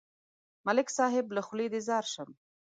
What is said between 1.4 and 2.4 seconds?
خولې دې ځار شم.